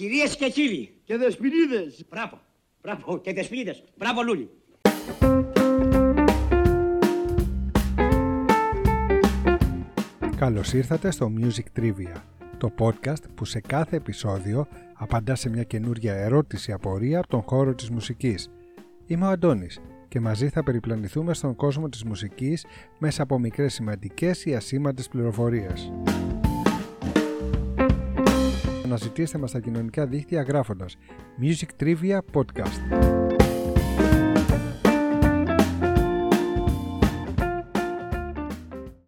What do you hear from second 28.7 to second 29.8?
Αναζητήστε μας στα